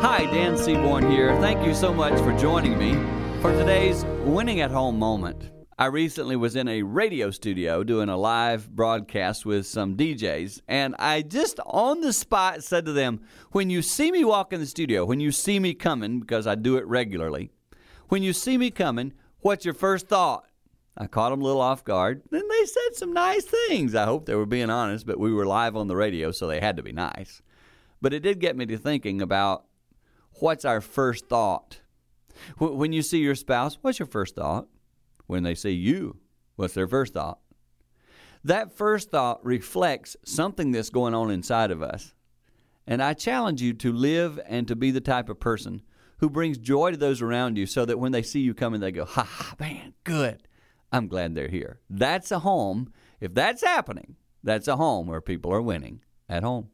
[0.00, 1.34] Hi, Dan Seaborn here.
[1.40, 2.94] Thank you so much for joining me
[3.42, 5.50] for today's Winning at Home moment.
[5.76, 10.94] I recently was in a radio studio doing a live broadcast with some DJs, and
[11.00, 14.66] I just on the spot said to them, When you see me walk in the
[14.66, 17.50] studio, when you see me coming, because I do it regularly,
[18.08, 20.44] when you see me coming, what's your first thought?
[20.96, 22.22] I caught them a little off guard.
[22.30, 23.96] Then they said some nice things.
[23.96, 26.60] I hope they were being honest, but we were live on the radio, so they
[26.60, 27.42] had to be nice.
[28.00, 29.64] But it did get me to thinking about
[30.40, 31.80] what's our first thought?
[32.58, 34.68] When you see your spouse, what's your first thought?
[35.26, 36.18] When they see you,
[36.56, 37.40] what's their first thought?
[38.44, 42.14] That first thought reflects something that's going on inside of us.
[42.86, 45.82] And I challenge you to live and to be the type of person
[46.18, 48.92] who brings joy to those around you so that when they see you coming, they
[48.92, 50.48] go, ha, man, good.
[50.90, 51.80] I'm glad they're here.
[51.90, 52.92] That's a home.
[53.20, 56.68] If that's happening, that's a home where people are winning at home.